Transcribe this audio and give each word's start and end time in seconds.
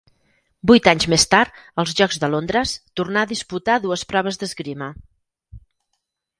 Vuit 0.69 0.87
anys 0.91 1.05
més 1.13 1.25
tard, 1.33 1.59
als 1.83 1.93
Jocs 1.99 2.19
de 2.25 2.31
Londres, 2.35 2.73
tornà 3.01 3.27
a 3.27 3.31
disputar 3.35 3.79
dues 3.87 4.09
proves 4.15 4.43
d'esgrima. 4.45 4.93